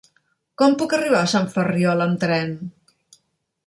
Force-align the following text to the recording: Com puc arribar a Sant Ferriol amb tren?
Com 0.61 0.73
puc 0.79 0.95
arribar 0.99 1.21
a 1.25 1.29
Sant 1.35 1.47
Ferriol 1.59 2.05
amb 2.09 2.21
tren? 2.27 2.59